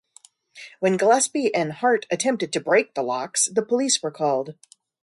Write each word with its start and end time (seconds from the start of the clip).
When 0.79 0.97
Gillespie 0.97 1.53
and 1.53 1.73
Hart 1.73 2.07
attempted 2.09 2.51
to 2.53 2.59
break 2.59 2.95
the 2.95 3.03
locks, 3.03 3.45
the 3.45 3.61
police 3.61 4.01
were 4.01 4.09
called. 4.09 4.55